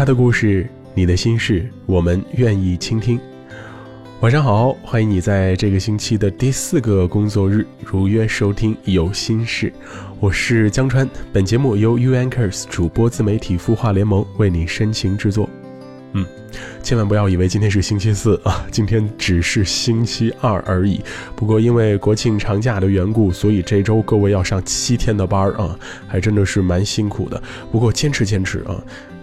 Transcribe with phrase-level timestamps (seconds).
[0.00, 3.20] 他的故事，你的心事，我们愿意倾听。
[4.20, 9.68] 晚上好，欢迎你在这个星期的第四个工作日如约收听《有心事》，
[10.18, 11.06] 我是江川。
[11.34, 15.46] 本节目由 U Anchors 主播自媒体孵化联盟为你深情制作。
[16.14, 16.24] 嗯，
[16.82, 21.04] 千万不要以为今天是星期四啊，今天只是星期二而已。
[21.36, 25.78] 不过因为国庆长假的缘故，所以这周各位要上七天的班啊，
[26.08, 27.42] 还真的是蛮辛苦的。
[27.70, 28.82] 不过坚持坚持啊，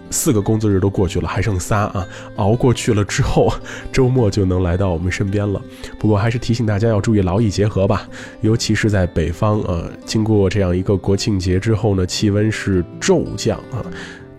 [0.10, 2.08] 四个工作日都过去了，还剩仨啊，
[2.38, 3.54] 熬过去了之后，
[3.92, 5.62] 周末就能来到我们身边了。
[6.00, 8.08] 不过还是提醒大家要注意劳逸结合吧，
[8.42, 13.86] 尤其是在北方呃，经过这样一个国庆节之后呢，气温是骤降啊。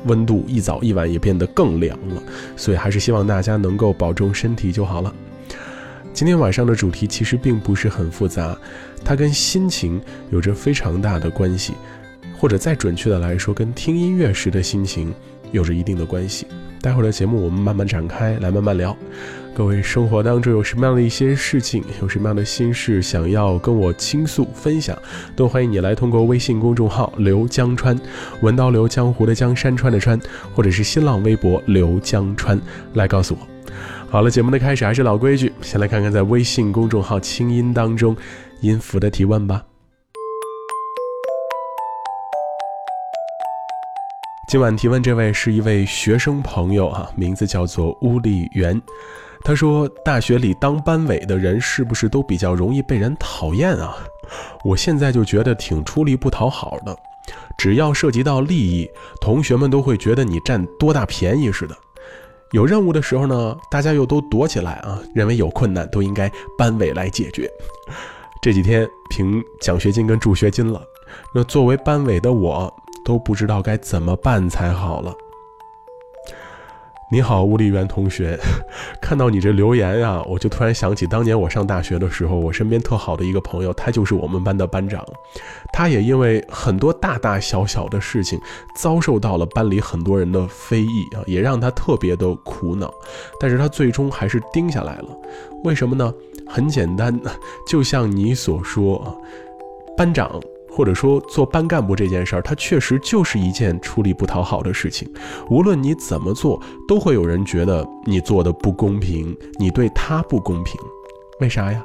[0.06, 2.22] 温度一早一晚也变得更凉了，
[2.56, 5.12] 所以还是希望大家能够保重身体就好了。
[6.14, 8.56] 今天晚上的主题其实并不是很复杂，
[9.04, 11.74] 它跟心情有着非常大的关系，
[12.38, 15.12] 或者再准确的来说，跟听音乐时的心情
[15.52, 16.46] 有着一定的关系。
[16.80, 18.96] 待会儿的节目我们慢慢展开来慢慢聊。
[19.52, 24.96] 各位生活当中有什么样的一些事情，有什么样的心事想要跟我倾诉分享，
[25.34, 27.98] 都欢迎你来通过微信公众号刘江川，
[28.40, 30.20] 文刀刘江湖的江山川的川，
[30.54, 32.60] 或者是新浪微博刘江川
[32.94, 33.72] 来告诉我。
[34.08, 38.16] 好了，节目的开始还是老规矩，先来看看在微信公众号清音当中
[38.60, 39.64] 音符的提问吧。
[44.48, 48.80] 今晚提问这位是一位学生朋友哈，名字叫做乌丽媛。
[49.44, 53.94] 他说：“大学里当班委的人是不是都比较容易被人讨厌啊？
[54.64, 56.96] 我现在就觉得挺出力不讨好的，
[57.58, 58.88] 只要涉及到利益，
[59.20, 61.76] 同学们都会觉得你占多大便宜似的。
[62.52, 67.50] 有任务的时候呢，大家又都躲起来啊，认为有困难都应该班委来解决。
[68.40, 70.82] 这几天评奖学金跟助学金了，
[71.34, 72.74] 那作为班委的我
[73.08, 75.14] 都不知道该怎么办才好了。”
[77.10, 78.38] 你好，物理员同学，
[79.00, 85.02] 看到你这留言呀，我就突然想起当年我上大学的时候，我身边特好的一个朋友，他就是我们班的班长，
[85.72, 88.38] 他也因为很多大大小小的事情，
[88.76, 92.92] 遭受到了班里很多人的非议啊，也让他特别的苦恼，
[93.40, 95.08] 但是他最终还是盯下来了，
[95.64, 96.12] 为什么呢？
[96.46, 97.18] 很简单，
[97.66, 99.18] 就像你所说，
[99.96, 100.38] 班长。
[100.78, 105.12] 或者说做班干部这件事儿，它确实就是一件出力不讨好的事情。
[105.50, 110.80] 无论你怎么做，都会有人觉得你做的不公平，你对他不公平。
[111.40, 111.84] 为啥呀？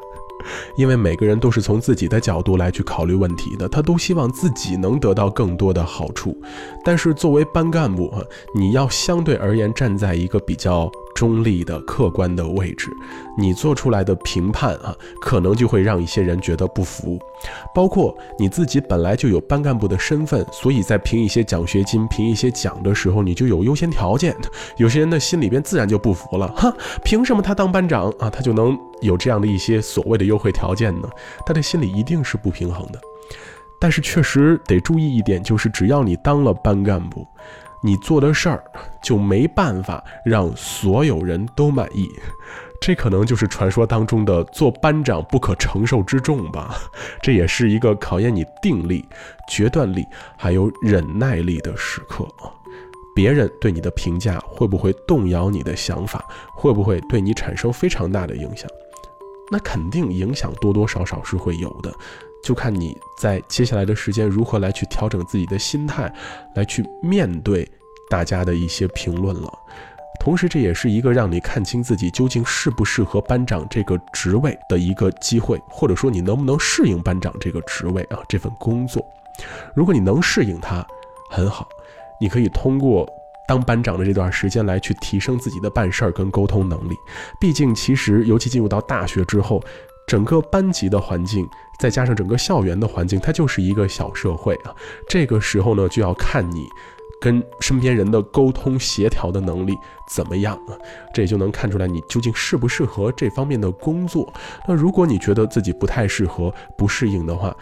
[0.76, 6.36] 因为每个人都是从自己的角度来去考虑问题的，他都希望自己能得到更多的好处。
[6.84, 8.22] 但是作为班干部啊，
[8.56, 10.92] 你要相对而言站在一个比较。
[11.14, 12.90] 中立的、客观的位置，
[13.38, 17.20] 你做出来的评判啊，可能就会让一些人觉得不服。
[17.74, 24.36] 包括你自己本来就有班干部的身份，所以在评一些奖学金、评一些奖的时候，你就有优先条件。
[24.78, 31.08] 有些人的心里边自然就不服了，哈，凭什么他当班长啊，他就能有这样的一些所谓的优惠条件呢？
[31.46, 33.00] 他的心里一定是不平衡的。
[33.80, 37.28] 但是确实得注意一点，就是只要你当了班干部。
[37.86, 38.64] 你做的事儿
[39.04, 42.10] 就没办法让所有人都满意，
[42.80, 46.78] 这可能就是传说当中的做班长不可承受之重吧。
[47.22, 49.06] 这也是一个考验你定力、
[49.50, 50.06] 决断力
[50.38, 52.26] 还有忍耐力的时刻。
[53.14, 56.24] 别人对你的评价会不会动摇你的想法？
[56.56, 58.66] 会不会对你产生非常大的影响？
[59.52, 61.94] 那肯定影响多多少少是会有的。
[62.44, 66.14] 就看你在接下来的时间如何来去调整自己的心态，
[66.56, 67.66] 来去面对
[68.10, 69.50] 大家的一些评论了。
[70.20, 79.06] 同时，这也是一个让你看清自己究竟适不适合班长这个职位的一个机会，或者说你能不能适应班长这个职位啊这份工作。
[79.74, 80.86] 如果你能适应它，
[81.30, 81.68] 很好，
[82.20, 83.10] 你可以通过
[83.48, 86.96] 当班长的这段时间来去提升自己的办事儿跟沟通能力。
[87.40, 89.62] 毕竟，其实尤其进入到大学之后。
[90.06, 91.48] 整个班级的环境，
[91.80, 94.76] 再加上整个校园的环境，它就是一个小社会啊。
[95.08, 96.68] 这个时候呢，就要看你
[97.22, 99.74] 跟身边人的沟通协调的能力
[100.14, 100.76] 怎么样啊。
[101.14, 104.32] 这也就能看出来你究竟适不适合这方面的工作。
[104.68, 107.56] 那如果你觉得自己不太适合、不适应的话，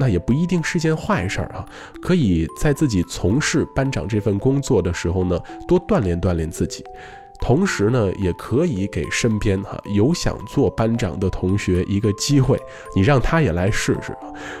[0.00, 1.64] 那也不一定是件坏事儿啊。
[2.02, 5.38] 可以在自己从事班长这份工作的时候呢，
[5.68, 6.82] 多锻炼锻炼自己。
[7.42, 12.60] 同时呢，也可以给身边哈有想做班长的同学一个机会，
[12.94, 14.14] 你让他也来试试。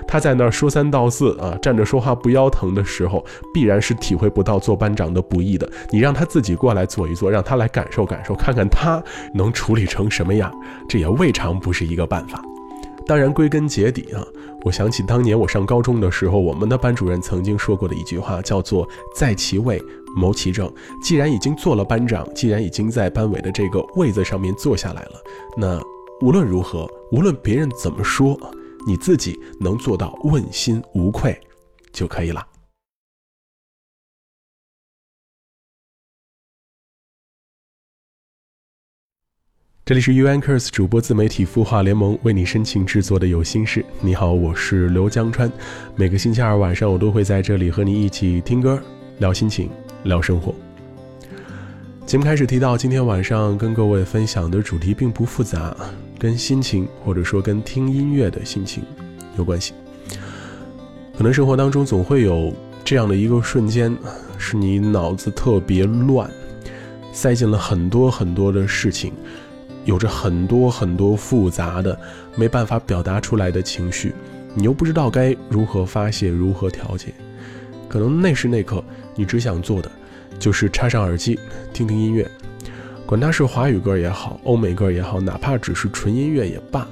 [0.08, 3.22] 他在那儿说三道四啊，站着说话不腰疼的时候，
[3.52, 5.70] 必然是体会不到做班长的不易的。
[5.90, 9.02] 你让他自己过来做一做，让他来感受感受，看看他
[9.34, 10.50] 能处理成什么样，
[10.88, 12.42] 这也未尝不是一个办法。
[13.06, 14.24] 当然，归根结底啊，
[14.64, 18.86] 我想起当年我上高中的时候，我们的班主任曾经说过的一句话，叫做
[19.16, 19.82] “在其位，
[20.14, 20.70] 谋其政”。
[21.02, 25.12] 既然已经做了班长，既然已经在班委的这个位子上面坐下来了，
[25.56, 25.80] 那
[26.20, 28.38] 无论如何，无论别人怎么说，
[28.86, 31.38] 你自己能做到问心无愧
[31.92, 32.46] 就可以了。
[39.90, 43.84] 这里是 U Anchors 主播自媒体孵化联盟为你深情制作的有心事。
[44.00, 45.50] 你好，我是刘江川。
[45.96, 48.80] 每个星期二晚上，我都会在这里和你一起听歌、
[49.18, 49.68] 聊心情、
[50.04, 50.54] 聊生活。
[52.06, 55.76] 节目开始提到，今天晚上跟各位分享的主题并不复杂，
[56.20, 58.84] 跟心情或者说跟听音乐的心情
[59.36, 59.74] 有关系。
[61.18, 62.54] 可能生活当中总会有
[62.84, 63.92] 这样的一个瞬间，
[64.38, 66.30] 是你脑子特别乱，
[67.12, 69.12] 塞进了很多很多的事情。
[69.84, 71.98] 有着很多很多复杂的、
[72.36, 74.12] 没办法表达出来的情绪，
[74.54, 77.12] 你又不知道该如何发泄、如何调节。
[77.88, 78.84] 可能那时那刻，
[79.14, 79.90] 你只想做的
[80.38, 81.38] 就是插上耳机，
[81.72, 82.30] 听听音乐，
[83.04, 86.86] 管它是华语歌也好，欧美歌也好，哪怕只是纯音乐也罢，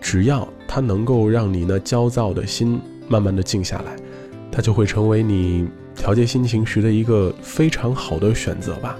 [0.00, 3.96] 只要它能够让你那焦躁的心慢慢的静下来，
[4.52, 8.96] 它就会成为你调节心情时的一个非常好的选择吧。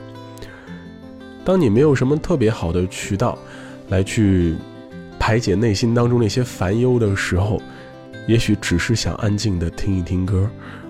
[1.44, 3.38] 当你没有什么特别好的渠道，
[3.88, 4.56] 来去
[5.18, 7.60] 排解内心当中那些烦忧的时候，
[8.26, 10.48] 也许只是想安静的听一听歌，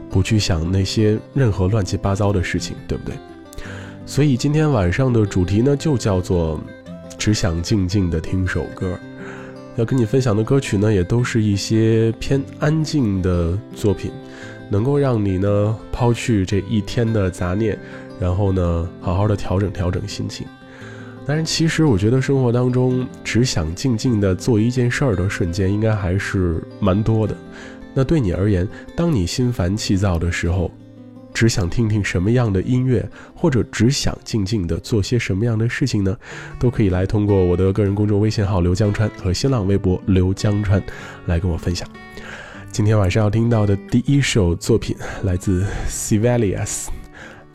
[0.08, 3.16] 不去想那些任何乱七八糟的事情，对不对？
[4.06, 6.60] 所以今天晚上的主题呢，就叫做
[7.18, 8.96] 只想静静的听首歌。
[9.76, 14.12] 要跟你分享的歌曲呢，也都是一些偏安静的作品，
[14.70, 17.76] 能够让你呢抛去这一天的杂念。
[18.20, 20.46] 然后呢，好好的调整调整心情。
[21.26, 27.34] 当然，其实我觉得生活当中只想静静的做一件事儿的瞬间，应该还是蛮多的。
[27.94, 30.70] 那对你而言，当你心烦气躁的时候，
[31.32, 36.14] 只想听听什么样的音乐，或者只想静静的做些什么样的事情呢？
[36.60, 40.82] 都可以来通过我的个人公众微信号刘江川和新浪微博刘江川
[41.26, 41.88] 来跟我分享。
[42.70, 47.03] 今天晚上要听到的第一首作品来自 Sibelius。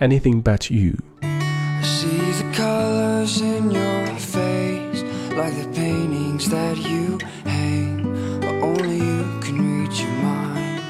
[0.01, 0.97] Anything but you.
[1.21, 5.03] I see the colors in your face,
[5.35, 10.81] like the paintings that you hang, but only you can read your mind.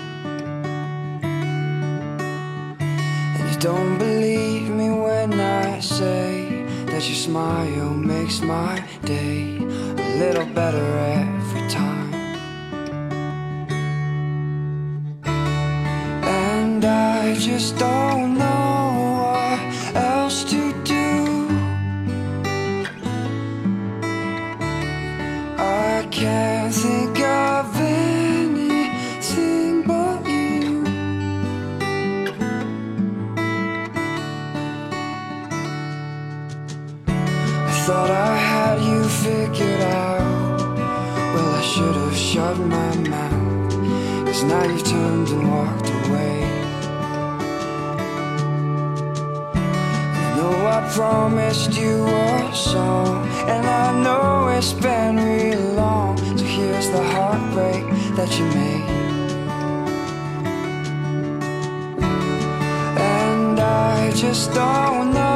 [3.38, 10.18] And you don't believe me when I say that your smile makes my day a
[10.18, 10.88] little better
[11.24, 12.14] every time.
[16.24, 18.39] And I just don't
[50.96, 56.18] promised you a song And I know it's been real long.
[56.38, 57.84] So here's the heartbreak
[58.16, 58.90] that you made.
[62.98, 65.29] And I just don't know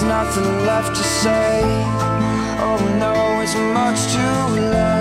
[0.00, 1.60] there's nothing left to say.
[2.60, 4.97] Oh no, it's much too late.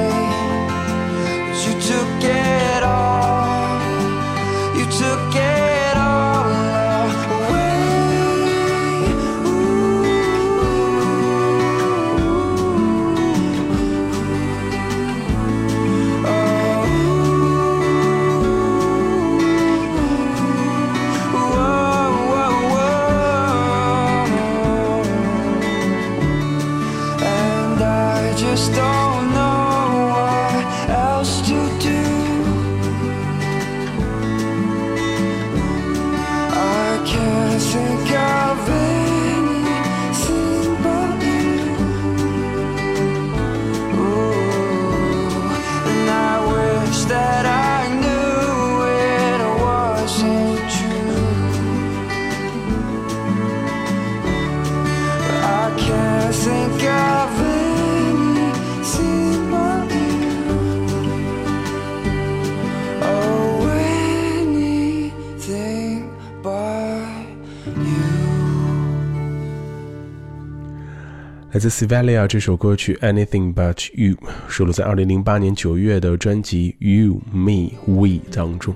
[71.57, 74.13] 来自 Sivalia 这首歌曲《Anything But You》
[74.47, 76.75] 收录在2008年9月的专辑
[77.07, 78.75] 《You Me We》当中。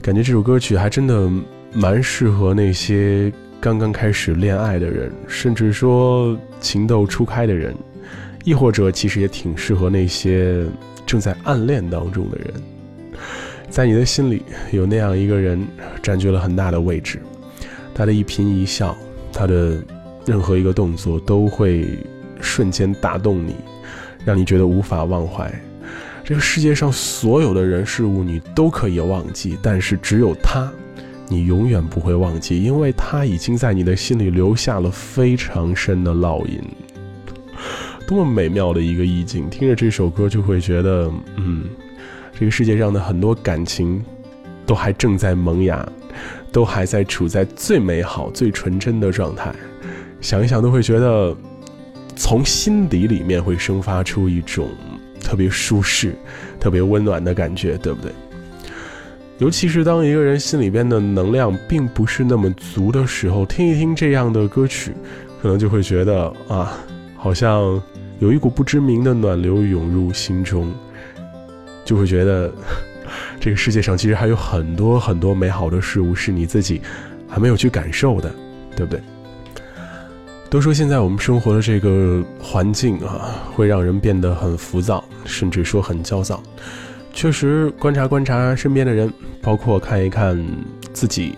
[0.00, 1.30] 感觉这首歌曲还真的
[1.74, 7.74] 蛮适合那些刚刚开始恋爱的人，甚至说情窦初开的人，
[8.44, 10.64] 亦或者其实也挺适合那些
[11.04, 12.54] 正在暗恋当中的人。
[13.68, 15.62] 在你的心里有那样一个人，
[16.02, 17.20] 占据了很大的位置，
[17.94, 18.96] 他的一颦一笑，
[19.30, 19.84] 他的。
[20.26, 21.98] 任何一个动作都会
[22.40, 23.54] 瞬间打动你，
[24.24, 25.52] 让你觉得无法忘怀。
[26.24, 30.72] 这个世界上所有的人事物你都可以忘记，但是只有他，
[31.28, 36.60] 你永远不会忘记，因为他已经在你的心里留下了非常深的烙印。
[38.06, 39.48] 多么美妙的一个意境！
[39.48, 41.64] 听着这首歌就会觉得，嗯，
[42.38, 44.02] 这个世界上的很多感情
[44.66, 45.86] 都还正在萌芽，
[46.52, 49.54] 都还在处在最美好、最纯真的状态。
[50.24, 51.36] 想一想都会觉得，
[52.16, 54.70] 从心底里面会生发出一种
[55.20, 56.16] 特别舒适、
[56.58, 58.10] 特别温暖的感觉，对不对？
[59.36, 64.94] 尤其是当一个人心里边的能量并不是那么足的时候，听一听这样的歌曲，
[65.42, 66.72] 可能就会觉得啊，
[67.18, 67.78] 好像
[68.18, 70.72] 有一股不知名的暖流涌入心中，
[71.84, 72.50] 就会觉得
[73.38, 76.80] 这个世界上其实还有很多很多美好的事物是你自己
[77.28, 78.34] 还没有去感受的，
[78.74, 79.02] 对不对？
[80.54, 86.40] 都说现在我们生活的这个环境啊，会让人变得很浮躁，甚至说很焦躁。
[87.12, 90.40] 确实，观察观察身边的人，包括看一看
[90.92, 91.34] 自己，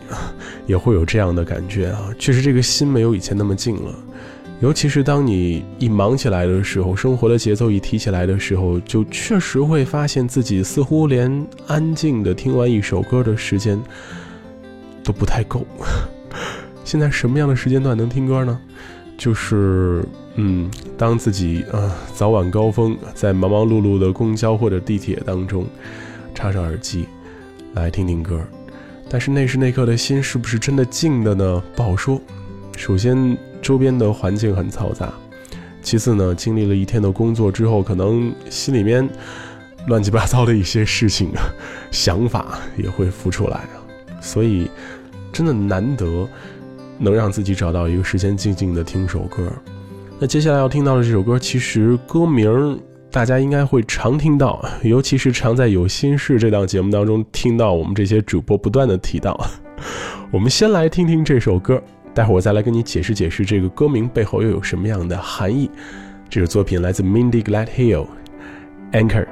[0.67, 2.11] 也会有这样的感觉啊。
[2.19, 3.95] 确实，这个心没有以前那么静了。
[4.61, 13.83] 尤其是当你一忙起来的时候，生活的节奏一提起来的时候，就确实会发现自己似乎连安静的听完一首歌的时间
[15.03, 15.67] 都不太够。
[16.85, 18.61] 现在什么样的时间段能听歌呢？
[19.19, 20.05] 就是，
[20.35, 25.67] 嗯，当自己啊早晚高峰在忙忙碌碌的公交或者地铁当中，
[26.35, 27.07] 插上耳机
[27.73, 28.41] 来听听歌，
[29.09, 31.63] 但是那时那刻的心是不是真的静的呢？
[31.75, 32.21] 不好说。
[32.77, 35.09] 首先，周边的环境很嘈杂；
[35.83, 39.09] 其次呢，经历了一天的工作之后，可能心里面
[39.87, 41.31] 乱七八糟的一些事情、
[41.91, 43.81] 想法也会浮出来啊。
[44.21, 44.71] 所以，
[45.33, 46.29] 真的难得。
[46.99, 49.51] 能让自己找到一个时间静静的听首歌。
[50.19, 59.39] 那接下来要听到的这首歌，其实歌名大家应该会常听到，尤其是常在《有心事》这档节目当中听到我们这些主播不断的提到。
[60.33, 61.83] 我们先来听听这首歌，
[62.15, 65.71] 待会儿我再来跟你解释解释这个歌名背后又有什么样的含义。
[66.29, 69.27] 这首作品来自 Mindy Gladhill，Anchor。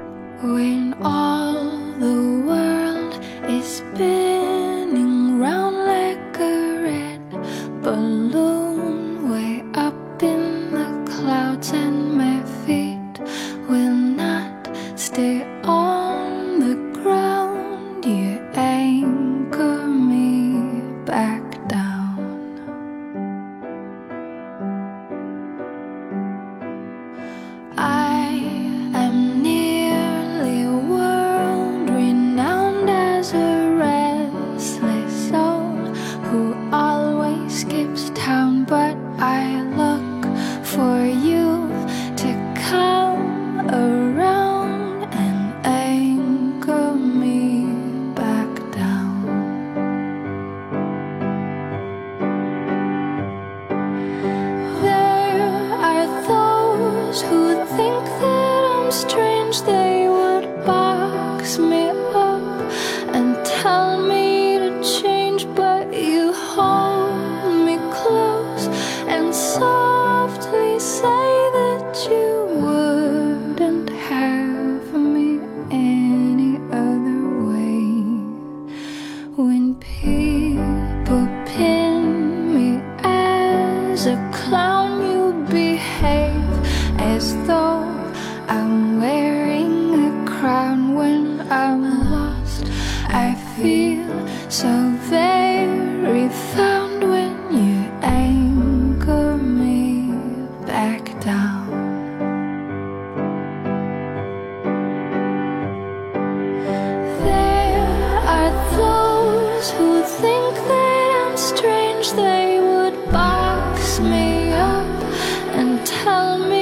[116.15, 116.54] tell me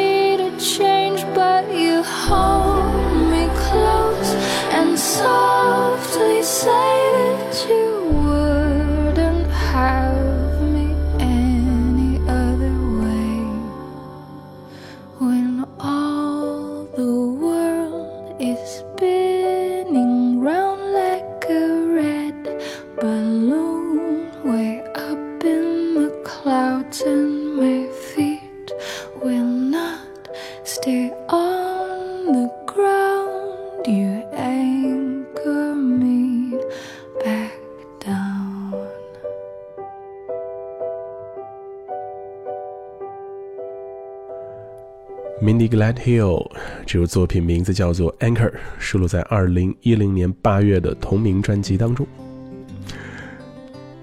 [45.42, 46.50] Mindy Gladhill
[46.86, 48.50] 这首作品名字叫做《Anchor》，
[48.80, 52.08] 收录在二零一零年八月的同名专辑当中。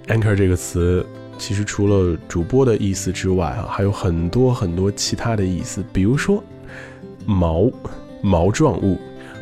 [0.08, 1.06] Anchor 这个词，
[1.38, 6.42] 其实除了主播的意思之外啊，还有很多很多其他的意思，比如说
[7.26, 7.72] 锚、
[8.22, 8.98] 锚状物、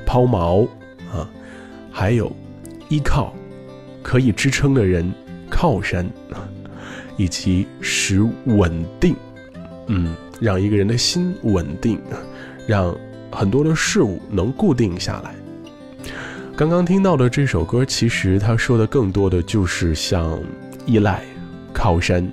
[0.07, 0.68] 抛锚
[1.12, 1.28] 啊，
[1.90, 2.30] 还有
[2.88, 3.35] 依靠、
[4.02, 5.11] 可以支撑的人、
[5.50, 6.09] 靠山，
[7.16, 9.16] 以及使稳定，
[9.88, 10.14] 嗯。
[10.40, 12.00] 让一个人的心稳定，
[12.66, 12.95] 让
[13.30, 15.35] 很多的事物能固定下来。
[16.57, 20.38] 刚刚听到的这首歌，其实他说的更多的就是像
[20.87, 21.25] 依赖、
[21.73, 22.28] 靠山、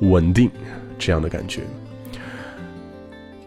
[0.00, 0.50] 稳定
[0.98, 1.62] 这样的感觉。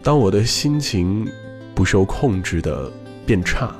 [0.02, 1.26] 当我的心情
[1.74, 2.90] 不受控制的
[3.26, 3.74] 变差，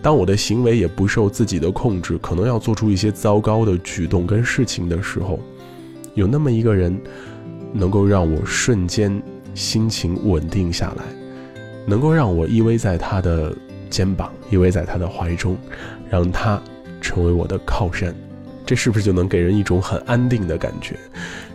[0.00, 5.38] 当我的行为也不受自己的控制，可能要做出一些糟糕的举动跟事情的时候，
[6.14, 6.96] 有那么一个人。
[7.76, 9.22] 能够让我瞬间
[9.54, 11.04] 心情稳定下来，
[11.86, 13.54] 能够让我依偎在他的
[13.90, 15.56] 肩膀，依偎在他的怀中，
[16.10, 16.60] 让他
[17.00, 18.14] 成为我的靠山，
[18.64, 20.96] 这是不是就能给人一种很安定的感觉？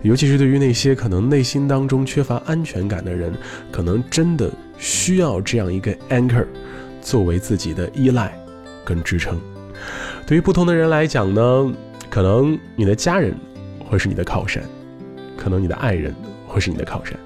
[0.01, 3.33] 尤其是对于那些可能内心当中缺乏安全感的人，
[3.71, 6.45] 可能真的需要这样一个 anchor
[7.01, 8.33] 作为自己的依赖
[8.83, 9.39] 跟支撑。
[10.25, 11.73] 对于不同的人来讲呢，
[12.09, 13.35] 可能你的家人
[13.87, 14.63] 会是你的靠山。
[15.41, 16.13] 可能你的爱人
[16.45, 17.19] 会是你的靠山，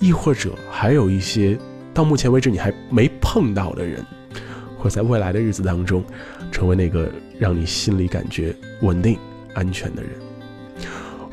[0.00, 1.56] 亦或者还有一些
[1.94, 4.04] 到目前为止你还没碰到的人，
[4.76, 6.02] 会在未来的日子当中，
[6.50, 9.16] 成为那个让你心里感觉稳定、
[9.54, 10.10] 安全的人。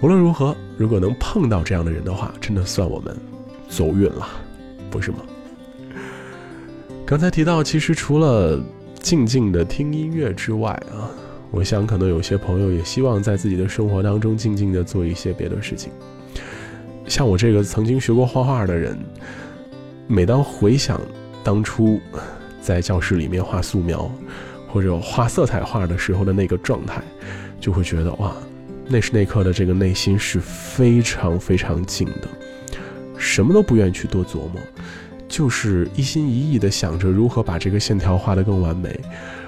[0.02, 3.18] 无论如何，如果能碰到这样的人的话，真的算我们
[3.68, 4.28] 走运了，
[4.92, 5.18] 不是吗？
[7.08, 8.64] 刚才提到，其实除了
[9.00, 11.10] 静静的听音乐之外啊，
[11.50, 15.92] 我想可能有些朋友也希望在自己的生活当中静静的做一些别的事情。
[17.10, 18.96] 像我这个曾经学过画画的人，
[20.06, 21.02] 每当回想
[21.44, 22.00] 当初
[22.62, 24.10] 在教室里面画素描
[24.68, 27.02] 或者画色彩画的时候的那个状态，
[27.60, 28.32] 就会觉得哇，
[28.88, 32.28] 那时那刻的这个内心是非常非常静的，
[33.18, 34.62] 什么都不愿意去多琢磨，
[35.28, 38.98] 就是一心一意的想着如何把这个线条画得更完美，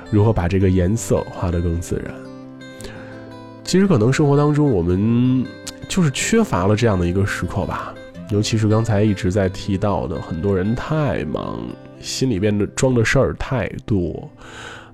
[0.10, 2.12] 如何把这个颜色画得更自然。
[3.64, 5.46] 其实可能生活当中我们。
[5.92, 7.94] 就是缺乏了这样的一个时刻吧，
[8.30, 11.60] 尤其是刚才一直在提到的，很多人太忙，
[12.00, 14.32] 心里边的装的事儿太多，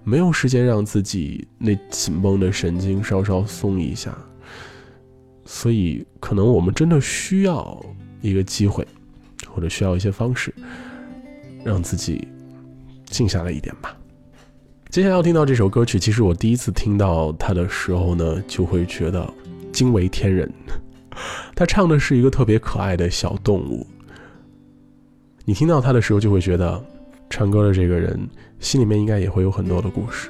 [0.04, 4.12] 没有时间让自己那紧绷的神经稍稍松一下。
[5.46, 7.80] 所以，可能我们真的需要
[8.20, 8.84] 一个机会，
[9.48, 10.52] 或者需要一些方式，
[11.64, 12.28] 让自己
[13.06, 13.96] 静下来一点吧。
[14.90, 19.32] 接下来要听到这首歌曲，其实我第一次听到它的时候呢，就会觉得
[19.72, 20.52] 惊为天人。
[21.56, 23.86] 他唱的是一个特别可爱的小动物。
[25.46, 26.84] 你听到他的时候，就会觉得，
[27.30, 30.30] 唱歌的这个人心里面应该也会有很多的故事。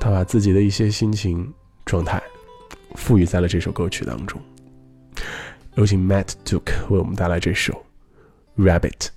[0.00, 1.52] 他把自己的一些心情
[1.84, 2.22] 状态，
[2.94, 4.40] 赋予在了这首歌曲当中。
[5.74, 7.74] 有请 Matt Duke 为我们带来这首
[8.62, 9.08] 《Rabbit》。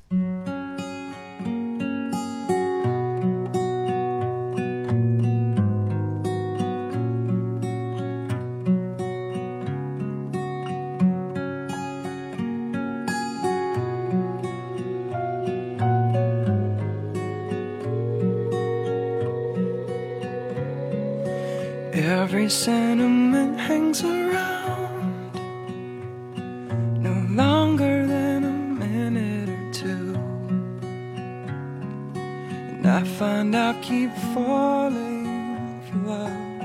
[32.81, 36.63] And I find I keep falling for love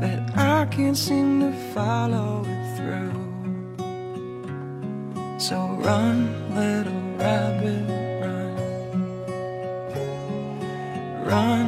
[0.00, 3.12] that I can't seem to follow it through.
[5.38, 7.84] So run, little rabbit,
[8.22, 8.56] run.
[11.26, 11.67] Run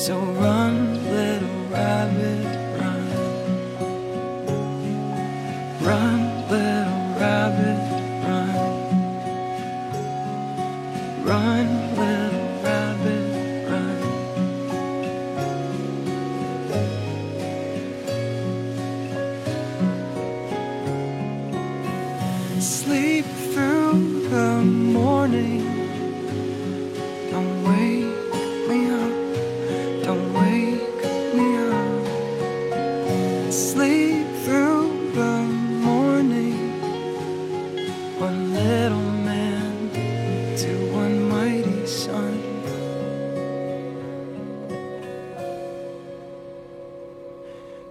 [0.00, 0.99] So run,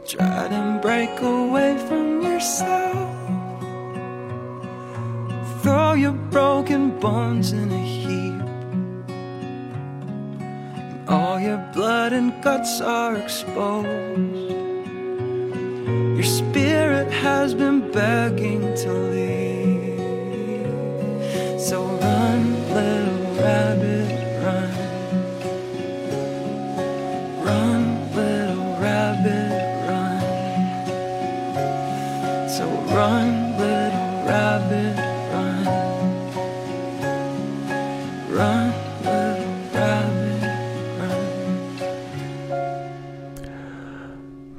[0.10, 3.16] Try to break away from yourself.
[5.62, 8.42] Throw your broken bones in a heap.
[10.98, 14.50] And All your blood and guts are exposed.
[16.18, 20.00] Your spirit has been begging to leave.
[21.62, 23.89] So run, little rabbit,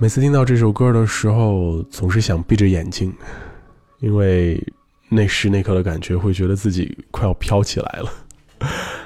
[0.02, 3.12] 每次听到这首歌的时候，总是想闭着眼睛，
[3.98, 4.58] 因为
[5.10, 8.10] 那时那刻的感觉，会觉得自己快要飘起来了。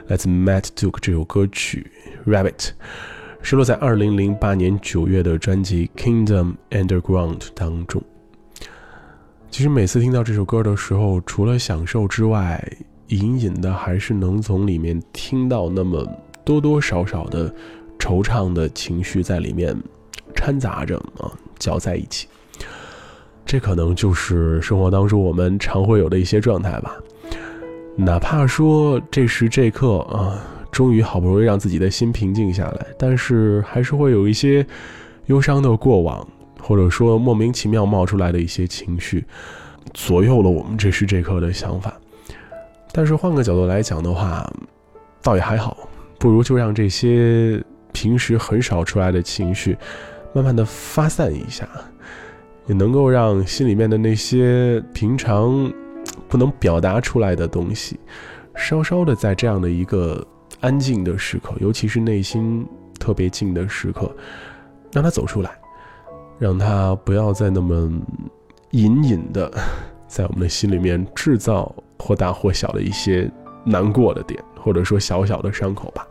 [0.06, 1.90] 来自 Matt Duke 这首歌曲
[2.32, 2.52] 《Rabbit》，
[3.42, 8.00] 收录在2008年9月的专辑《Kingdom Underground》当中。
[9.50, 12.64] 其实每次听到这首歌的时候，除了享受之外，
[13.08, 16.08] 隐隐的还是能从里面听到那么
[16.44, 17.52] 多多少少的
[17.98, 19.76] 惆怅的情绪在里面
[20.34, 22.26] 掺杂着啊，搅在一起。
[23.46, 26.96] 这可能就是生活当中我们常会有的一些状态吧。
[27.96, 30.42] 哪怕说这时这刻啊，
[30.72, 34.66] 终于好不容易让自己的心平静下来，但是还是会有一些
[35.26, 36.26] 忧伤的过往，
[36.60, 39.24] 或者说莫名其妙冒出来的一些情绪，
[39.92, 41.94] 左右了我们这时这刻的想法。
[42.92, 44.50] 但是换个角度来讲的话，
[45.22, 45.76] 倒也还好，
[46.18, 49.76] 不如就让这些平时很少出来的情绪，
[50.34, 51.66] 慢慢的发散一下，
[52.66, 55.72] 也能够让心里面的那些平常
[56.28, 58.00] 不能表达出来的东西，
[58.56, 60.26] 稍稍的在这样的一个
[60.60, 62.66] 安静的时刻，尤其是内心
[62.98, 64.10] 特别静的时刻，
[64.92, 65.50] 让它走出来，
[66.38, 67.90] 让它不要再那么
[68.72, 69.48] 隐隐的
[70.08, 73.30] 在我们的心里面制造或大或小的一些
[73.64, 76.04] 难过的点，或者说小小的伤口吧。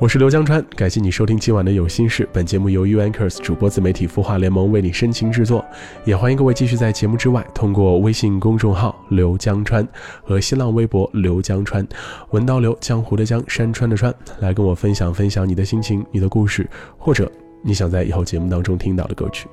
[0.00, 2.26] 我是刘江川，感谢你收听今晚的有心事。
[2.32, 5.62] 本节目由 U Anchors 主播自媒体孵化联盟为你深情制作，
[6.06, 9.86] 也欢迎各位继续在节目之外，通过微信公众号刘江川
[10.24, 11.86] 和新浪微博刘江川，
[12.30, 17.30] 文刀刘江湖的江山川的川，来跟我分享分享你的心情、你的故事，或者
[17.62, 19.48] 你想在以后节目当中听到的歌曲。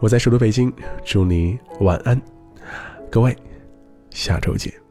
[0.00, 0.72] 我在首都北京，
[1.04, 2.20] 祝你晚安，
[3.08, 3.36] 各位，
[4.10, 4.85] 下周见。